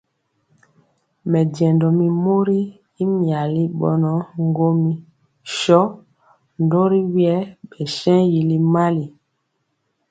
Mɛnjéndɔ 1.31 1.87
mi 1.97 2.07
mori 2.23 2.59
y 3.01 3.03
miali 3.17 3.63
bɔnɔ 3.79 4.13
ŋguomi 4.45 4.93
sho 5.57 5.79
ndori 6.63 6.99
wiɛɛ 7.13 7.37
bɛ 7.69 7.79
shen 7.95 8.21
yili 8.33 8.57
mali. 8.73 9.05